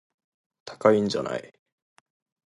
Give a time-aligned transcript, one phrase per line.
[0.65, 1.53] 高いんじゃない